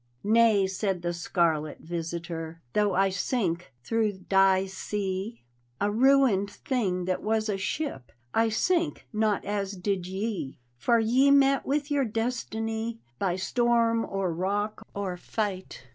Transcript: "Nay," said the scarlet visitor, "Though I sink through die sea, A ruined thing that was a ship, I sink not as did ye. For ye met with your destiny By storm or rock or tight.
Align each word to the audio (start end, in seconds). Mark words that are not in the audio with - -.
"Nay," 0.23 0.65
said 0.65 1.03
the 1.03 1.13
scarlet 1.13 1.79
visitor, 1.81 2.59
"Though 2.73 2.95
I 2.95 3.09
sink 3.09 3.71
through 3.83 4.13
die 4.27 4.65
sea, 4.65 5.43
A 5.79 5.91
ruined 5.91 6.49
thing 6.49 7.05
that 7.05 7.21
was 7.21 7.47
a 7.47 7.55
ship, 7.55 8.11
I 8.33 8.49
sink 8.49 9.05
not 9.13 9.45
as 9.45 9.73
did 9.73 10.07
ye. 10.07 10.57
For 10.75 10.97
ye 10.97 11.29
met 11.29 11.67
with 11.67 11.91
your 11.91 12.05
destiny 12.05 12.99
By 13.19 13.35
storm 13.35 14.03
or 14.03 14.33
rock 14.33 14.81
or 14.95 15.19
tight. 15.19 15.83